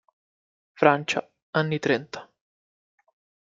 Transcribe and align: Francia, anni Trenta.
Francia, 0.79 1.23
anni 1.51 1.77
Trenta. 1.77 2.27